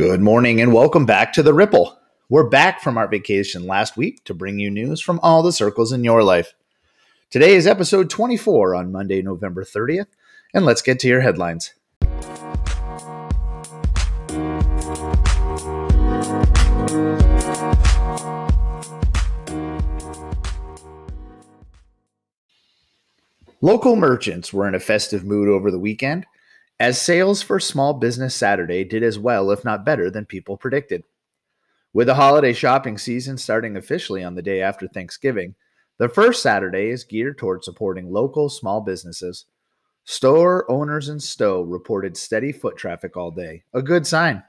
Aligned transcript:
Good 0.00 0.22
morning 0.22 0.62
and 0.62 0.72
welcome 0.72 1.04
back 1.04 1.30
to 1.34 1.42
The 1.42 1.52
Ripple. 1.52 1.98
We're 2.30 2.48
back 2.48 2.80
from 2.80 2.96
our 2.96 3.06
vacation 3.06 3.66
last 3.66 3.98
week 3.98 4.24
to 4.24 4.32
bring 4.32 4.58
you 4.58 4.70
news 4.70 4.98
from 4.98 5.20
all 5.22 5.42
the 5.42 5.52
circles 5.52 5.92
in 5.92 6.04
your 6.04 6.22
life. 6.22 6.54
Today 7.28 7.54
is 7.54 7.66
episode 7.66 8.08
24 8.08 8.74
on 8.74 8.92
Monday, 8.92 9.20
November 9.20 9.62
30th, 9.62 10.06
and 10.54 10.64
let's 10.64 10.80
get 10.80 11.00
to 11.00 11.08
your 11.08 11.20
headlines. 11.20 11.74
Local 23.60 23.96
merchants 23.96 24.50
were 24.50 24.66
in 24.66 24.74
a 24.74 24.80
festive 24.80 25.26
mood 25.26 25.50
over 25.50 25.70
the 25.70 25.78
weekend 25.78 26.24
as 26.80 27.00
sales 27.00 27.42
for 27.42 27.60
Small 27.60 27.92
Business 27.92 28.34
Saturday 28.34 28.84
did 28.84 29.02
as 29.02 29.18
well, 29.18 29.50
if 29.50 29.66
not 29.66 29.84
better, 29.84 30.10
than 30.10 30.24
people 30.24 30.56
predicted. 30.56 31.04
With 31.92 32.06
the 32.06 32.14
holiday 32.14 32.54
shopping 32.54 32.96
season 32.96 33.36
starting 33.36 33.76
officially 33.76 34.24
on 34.24 34.34
the 34.34 34.42
day 34.42 34.62
after 34.62 34.88
Thanksgiving, 34.88 35.54
the 35.98 36.08
first 36.08 36.42
Saturday 36.42 36.88
is 36.88 37.04
geared 37.04 37.36
toward 37.36 37.62
supporting 37.62 38.10
local 38.10 38.48
small 38.48 38.80
businesses. 38.80 39.44
Store 40.04 40.68
owners 40.70 41.10
in 41.10 41.20
Stowe 41.20 41.60
reported 41.60 42.16
steady 42.16 42.50
foot 42.50 42.78
traffic 42.78 43.14
all 43.14 43.30
day, 43.30 43.62
a 43.74 43.82
good 43.82 44.06
sign. 44.06 44.42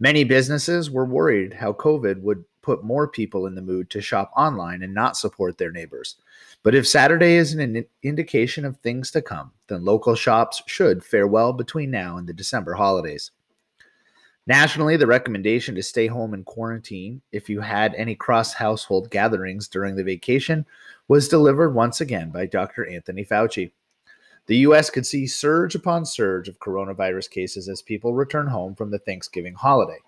Many 0.00 0.24
businesses 0.24 0.90
were 0.90 1.06
worried 1.06 1.54
how 1.54 1.74
COVID 1.74 2.22
would 2.22 2.44
put 2.62 2.84
more 2.84 3.08
people 3.08 3.46
in 3.46 3.54
the 3.54 3.60
mood 3.60 3.90
to 3.90 4.00
shop 4.00 4.32
online 4.36 4.82
and 4.82 4.94
not 4.94 5.16
support 5.16 5.58
their 5.58 5.72
neighbors. 5.72 6.16
But 6.62 6.74
if 6.74 6.86
Saturday 6.86 7.34
is 7.34 7.54
an 7.54 7.84
indication 8.02 8.64
of 8.64 8.78
things 8.78 9.10
to 9.10 9.22
come, 9.22 9.52
then 9.66 9.84
local 9.84 10.14
shops 10.14 10.62
should 10.66 11.04
fare 11.04 11.26
well 11.26 11.52
between 11.52 11.90
now 11.90 12.16
and 12.16 12.26
the 12.26 12.32
December 12.32 12.74
holidays. 12.74 13.32
Nationally, 14.46 14.96
the 14.96 15.06
recommendation 15.06 15.76
to 15.76 15.82
stay 15.82 16.08
home 16.08 16.34
and 16.34 16.44
quarantine 16.44 17.22
if 17.30 17.48
you 17.48 17.60
had 17.60 17.94
any 17.94 18.16
cross 18.16 18.54
household 18.54 19.08
gatherings 19.10 19.68
during 19.68 19.94
the 19.94 20.02
vacation 20.02 20.66
was 21.06 21.28
delivered 21.28 21.74
once 21.74 22.00
again 22.00 22.30
by 22.30 22.46
Dr. 22.46 22.88
Anthony 22.88 23.24
Fauci. 23.24 23.70
The 24.46 24.56
U.S. 24.58 24.90
could 24.90 25.06
see 25.06 25.28
surge 25.28 25.76
upon 25.76 26.04
surge 26.04 26.48
of 26.48 26.58
coronavirus 26.58 27.30
cases 27.30 27.68
as 27.68 27.82
people 27.82 28.14
return 28.14 28.48
home 28.48 28.74
from 28.74 28.90
the 28.90 28.98
Thanksgiving 28.98 29.54
holiday. 29.54 29.98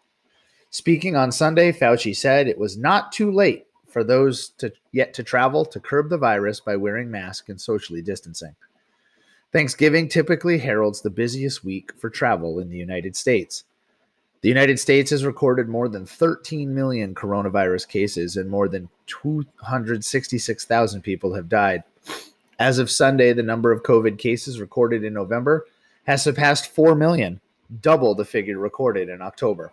Speaking 0.74 1.14
on 1.14 1.30
Sunday, 1.30 1.70
Fauci 1.70 2.16
said 2.16 2.48
it 2.48 2.58
was 2.58 2.76
not 2.76 3.12
too 3.12 3.30
late 3.30 3.68
for 3.86 4.02
those 4.02 4.48
to 4.58 4.72
yet 4.90 5.14
to 5.14 5.22
travel 5.22 5.64
to 5.64 5.78
curb 5.78 6.08
the 6.08 6.18
virus 6.18 6.58
by 6.58 6.74
wearing 6.74 7.12
masks 7.12 7.48
and 7.48 7.60
socially 7.60 8.02
distancing. 8.02 8.56
Thanksgiving 9.52 10.08
typically 10.08 10.58
heralds 10.58 11.00
the 11.00 11.10
busiest 11.10 11.64
week 11.64 11.92
for 11.96 12.10
travel 12.10 12.58
in 12.58 12.70
the 12.70 12.76
United 12.76 13.14
States. 13.14 13.62
The 14.40 14.48
United 14.48 14.80
States 14.80 15.12
has 15.12 15.24
recorded 15.24 15.68
more 15.68 15.88
than 15.88 16.06
13 16.06 16.74
million 16.74 17.14
coronavirus 17.14 17.86
cases 17.86 18.36
and 18.36 18.50
more 18.50 18.66
than 18.66 18.88
266,000 19.06 21.02
people 21.02 21.34
have 21.34 21.48
died. 21.48 21.84
As 22.58 22.80
of 22.80 22.90
Sunday, 22.90 23.32
the 23.32 23.44
number 23.44 23.70
of 23.70 23.84
COVID 23.84 24.18
cases 24.18 24.58
recorded 24.58 25.04
in 25.04 25.14
November 25.14 25.66
has 26.08 26.24
surpassed 26.24 26.66
4 26.66 26.96
million, 26.96 27.40
double 27.80 28.16
the 28.16 28.24
figure 28.24 28.58
recorded 28.58 29.08
in 29.08 29.22
October. 29.22 29.72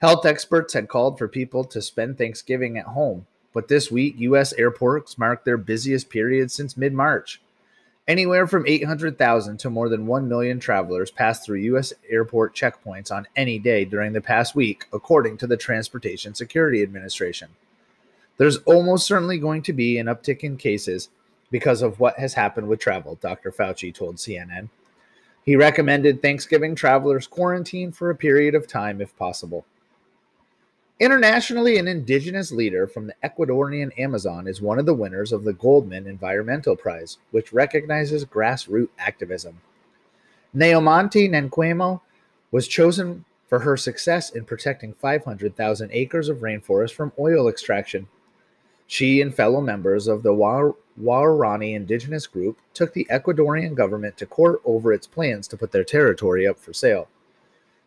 Health 0.00 0.24
experts 0.24 0.74
had 0.74 0.86
called 0.86 1.18
for 1.18 1.26
people 1.26 1.64
to 1.64 1.82
spend 1.82 2.18
Thanksgiving 2.18 2.78
at 2.78 2.86
home, 2.86 3.26
but 3.52 3.66
this 3.66 3.90
week, 3.90 4.14
U.S. 4.18 4.52
airports 4.52 5.18
marked 5.18 5.44
their 5.44 5.56
busiest 5.56 6.08
period 6.08 6.52
since 6.52 6.76
mid 6.76 6.92
March. 6.92 7.40
Anywhere 8.06 8.46
from 8.46 8.64
800,000 8.64 9.58
to 9.58 9.68
more 9.68 9.88
than 9.88 10.06
1 10.06 10.28
million 10.28 10.60
travelers 10.60 11.10
passed 11.10 11.44
through 11.44 11.58
U.S. 11.58 11.92
airport 12.08 12.54
checkpoints 12.54 13.10
on 13.10 13.26
any 13.34 13.58
day 13.58 13.84
during 13.84 14.12
the 14.12 14.20
past 14.20 14.54
week, 14.54 14.86
according 14.92 15.36
to 15.38 15.48
the 15.48 15.56
Transportation 15.56 16.32
Security 16.32 16.80
Administration. 16.80 17.48
There's 18.36 18.58
almost 18.58 19.04
certainly 19.04 19.38
going 19.38 19.62
to 19.62 19.72
be 19.72 19.98
an 19.98 20.06
uptick 20.06 20.40
in 20.40 20.56
cases 20.58 21.08
because 21.50 21.82
of 21.82 21.98
what 21.98 22.20
has 22.20 22.34
happened 22.34 22.68
with 22.68 22.78
travel, 22.78 23.18
Dr. 23.20 23.50
Fauci 23.50 23.92
told 23.92 24.16
CNN. 24.16 24.68
He 25.44 25.56
recommended 25.56 26.22
Thanksgiving 26.22 26.76
travelers 26.76 27.26
quarantine 27.26 27.90
for 27.90 28.10
a 28.10 28.14
period 28.14 28.54
of 28.54 28.68
time 28.68 29.00
if 29.00 29.16
possible. 29.18 29.66
Internationally, 31.00 31.78
an 31.78 31.86
indigenous 31.86 32.50
leader 32.50 32.88
from 32.88 33.06
the 33.06 33.14
Ecuadorian 33.22 33.96
Amazon 33.98 34.48
is 34.48 34.60
one 34.60 34.80
of 34.80 34.86
the 34.86 34.94
winners 34.94 35.32
of 35.32 35.44
the 35.44 35.52
Goldman 35.52 36.08
Environmental 36.08 36.74
Prize, 36.74 37.18
which 37.30 37.52
recognizes 37.52 38.24
grassroots 38.24 38.88
activism. 38.98 39.60
Nemonte 40.56 41.30
Nenquimo 41.30 42.00
was 42.50 42.66
chosen 42.66 43.24
for 43.46 43.60
her 43.60 43.76
success 43.76 44.30
in 44.30 44.44
protecting 44.44 44.92
500,000 44.92 45.90
acres 45.92 46.28
of 46.28 46.38
rainforest 46.38 46.94
from 46.94 47.12
oil 47.16 47.48
extraction. 47.48 48.08
She 48.88 49.20
and 49.20 49.32
fellow 49.32 49.60
members 49.60 50.08
of 50.08 50.24
the 50.24 50.34
Waorani 50.34 51.74
indigenous 51.74 52.26
group 52.26 52.58
took 52.74 52.92
the 52.92 53.06
Ecuadorian 53.08 53.76
government 53.76 54.16
to 54.16 54.26
court 54.26 54.60
over 54.64 54.92
its 54.92 55.06
plans 55.06 55.46
to 55.48 55.56
put 55.56 55.70
their 55.70 55.84
territory 55.84 56.44
up 56.44 56.58
for 56.58 56.72
sale. 56.72 57.06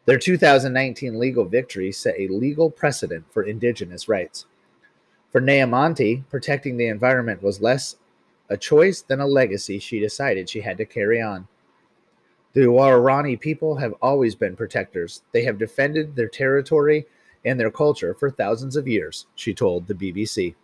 Their 0.06 0.18
2019 0.18 1.20
legal 1.20 1.46
victory 1.46 1.92
set 1.92 2.16
a 2.18 2.28
legal 2.28 2.72
precedent 2.72 3.26
for 3.32 3.44
indigenous 3.44 4.10
rights. 4.10 4.46
For 5.32 5.40
Nemonte, 5.40 6.24
protecting 6.30 6.78
the 6.78 6.88
environment 6.88 7.44
was 7.44 7.62
less 7.62 7.98
a 8.50 8.58
choice 8.58 9.02
than 9.02 9.22
a 9.22 9.28
legacy 9.28 9.80
she 9.80 10.00
decided 10.00 10.50
she 10.50 10.62
had 10.62 10.78
to 10.78 10.86
carry 10.86 11.22
on. 11.22 11.48
The 12.54 12.62
Waorani 12.62 13.40
people 13.40 13.78
have 13.78 13.94
always 14.02 14.36
been 14.36 14.58
protectors. 14.58 15.22
They 15.32 15.44
have 15.44 15.58
defended 15.58 16.16
their 16.16 16.28
territory 16.28 17.06
and 17.46 17.60
their 17.60 17.72
culture 17.72 18.14
for 18.14 18.30
thousands 18.30 18.76
of 18.76 18.88
years, 18.88 19.26
she 19.36 19.54
told 19.54 19.88
the 19.88 19.94
BBC. 19.94 20.56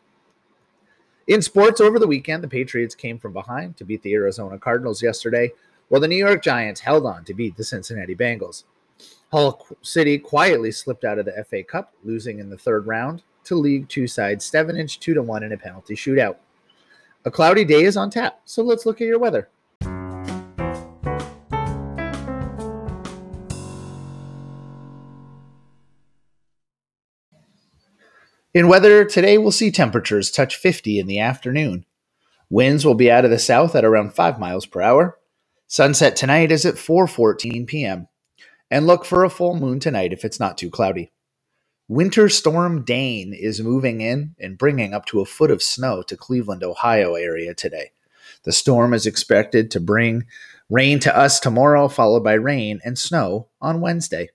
In 1.28 1.42
sports 1.42 1.80
over 1.80 2.00
the 2.00 2.08
weekend, 2.08 2.44
the 2.44 2.47
Patriots 2.47 2.96
came 2.96 3.20
from 3.20 3.34
behind 3.34 3.78
to 3.78 3.86
beat 3.86 4.02
the 4.02 4.14
Arizona 4.14 4.58
Cardinals 4.58 5.02
yesterday, 5.02 5.52
while 5.88 6.02
the 6.02 6.08
New 6.08 6.16
York 6.16 6.44
Giants 6.44 6.81
held 6.81 7.06
on 7.06 7.24
to 7.24 7.34
beat 7.34 7.56
the 7.56 7.64
Cincinnati 7.64 8.16
Bengals. 8.16 8.64
Hull 9.31 9.68
City 9.81 10.18
quietly 10.18 10.72
slipped 10.72 11.03
out 11.03 11.19
of 11.19 11.25
the 11.25 11.44
FA 11.50 11.63
Cup, 11.63 11.94
losing 12.03 12.40
in 12.40 12.50
the 12.50 12.58
third 12.58 12.88
round 12.88 13.24
to 13.44 13.56
League 13.56 13.90
Two 13.90 14.08
side 14.08 14.41
Stevenage 14.41 15.00
2 15.00 15.13
to 15.13 15.22
1 15.22 15.44
in 15.44 15.52
a 15.52 15.58
penalty 15.58 15.96
shootout. 15.96 16.38
A 17.25 17.31
cloudy 17.31 17.66
day 17.66 17.84
is 17.84 17.97
on 17.97 18.09
tap, 18.09 18.40
so 18.46 18.63
let's 18.63 18.85
look 18.85 19.02
at 19.02 19.08
your 19.08 19.19
weather. 19.19 19.50
In 28.53 28.69
weather, 28.69 29.06
today 29.06 29.38
we'll 29.38 29.52
see 29.52 29.72
temperatures 29.72 30.31
touch 30.31 30.56
50 30.56 31.00
in 31.00 31.06
the 31.06 31.19
afternoon. 31.19 31.85
Winds 32.50 32.85
will 32.85 32.96
be 32.96 33.12
out 33.12 33.25
of 33.25 33.29
the 33.29 33.38
south 33.38 33.75
at 33.75 33.84
around 33.85 34.14
5 34.14 34.40
miles 34.40 34.66
per 34.66 34.81
hour. 34.81 35.19
Sunset 35.68 36.16
tonight 36.16 36.50
is 36.50 36.66
at 36.66 36.75
4:14 36.75 37.68
p.m 37.68 38.08
and 38.69 38.88
look 38.88 39.05
for 39.05 39.23
a 39.23 39.29
full 39.29 39.55
moon 39.55 39.79
tonight 39.79 40.13
if 40.13 40.25
it's 40.25 40.39
not 40.39 40.57
too 40.57 40.69
cloudy. 40.69 41.11
Winter 41.88 42.28
Storm 42.28 42.83
Dane 42.83 43.33
is 43.33 43.61
moving 43.61 44.01
in 44.01 44.35
and 44.39 44.57
bringing 44.57 44.94
up 44.94 45.05
to 45.05 45.22
a 45.22 45.25
foot 45.25 45.51
of 45.51 45.63
snow 45.63 46.01
to 46.03 46.17
Cleveland, 46.17 46.63
Ohio 46.63 47.16
area 47.16 47.53
today. 47.53 47.91
The 48.44 48.51
storm 48.51 48.94
is 48.94 49.05
expected 49.05 49.72
to 49.72 49.79
bring 49.79 50.25
rain 50.69 50.99
to 50.99 51.17
us 51.17 51.40
tomorrow, 51.40 51.87
followed 51.87 52.23
by 52.23 52.34
rain 52.34 52.81
and 52.84 52.99
snow 52.99 53.47
on 53.61 53.79
Wednesday. 53.79 54.29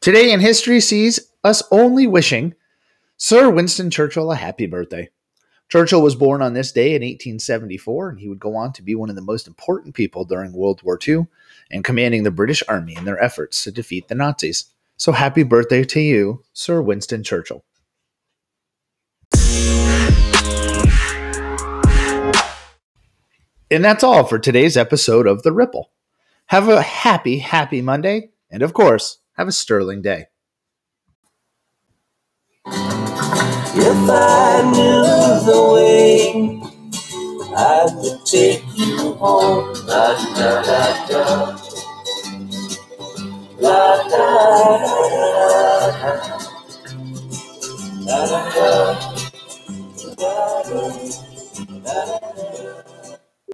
Today 0.00 0.32
in 0.32 0.40
history 0.40 0.80
sees 0.80 1.20
us 1.44 1.62
only 1.70 2.08
wishing 2.08 2.54
Sir 3.16 3.48
Winston 3.48 3.88
Churchill 3.88 4.32
a 4.32 4.36
happy 4.36 4.66
birthday. 4.66 5.08
Churchill 5.72 6.02
was 6.02 6.14
born 6.14 6.42
on 6.42 6.52
this 6.52 6.70
day 6.70 6.88
in 6.88 7.00
1874, 7.00 8.10
and 8.10 8.20
he 8.20 8.28
would 8.28 8.38
go 8.38 8.54
on 8.54 8.74
to 8.74 8.82
be 8.82 8.94
one 8.94 9.08
of 9.08 9.16
the 9.16 9.22
most 9.22 9.46
important 9.46 9.94
people 9.94 10.26
during 10.26 10.52
World 10.52 10.82
War 10.82 10.98
II 11.08 11.28
and 11.70 11.82
commanding 11.82 12.24
the 12.24 12.30
British 12.30 12.62
Army 12.68 12.94
in 12.94 13.06
their 13.06 13.18
efforts 13.24 13.64
to 13.64 13.70
defeat 13.70 14.08
the 14.08 14.14
Nazis. 14.14 14.66
So 14.98 15.12
happy 15.12 15.44
birthday 15.44 15.82
to 15.84 15.98
you, 15.98 16.44
Sir 16.52 16.82
Winston 16.82 17.22
Churchill. 17.22 17.64
And 23.70 23.82
that's 23.82 24.04
all 24.04 24.24
for 24.24 24.38
today's 24.38 24.76
episode 24.76 25.26
of 25.26 25.42
The 25.42 25.52
Ripple. 25.52 25.90
Have 26.48 26.68
a 26.68 26.82
happy, 26.82 27.38
happy 27.38 27.80
Monday, 27.80 28.32
and 28.50 28.62
of 28.62 28.74
course, 28.74 29.20
have 29.38 29.48
a 29.48 29.52
sterling 29.52 30.02
day. 30.02 30.26
If 33.74 34.10
I 34.10 34.62
knew 34.72 35.02
the 35.46 35.72
way, 35.74 36.62
I 37.56 37.86
would 37.96 38.26
take 38.26 38.64
you 38.76 39.14
home. 39.14 39.74
La 39.86 40.14
da 40.36 40.62
da 40.62 41.06
da. 41.08 41.58
La 43.60 44.08
da 44.08 44.78
da 44.78 46.18
da. 46.38 46.41